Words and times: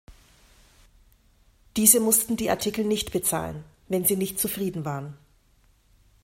Diese 1.77 1.99
mussten 1.99 2.35
die 2.35 2.49
Artikel 2.49 2.83
nicht 2.85 3.11
bezahlen, 3.11 3.63
wenn 3.87 4.03
sie 4.03 4.15
nicht 4.15 4.39
zufrieden 4.39 4.83
waren. 4.83 5.15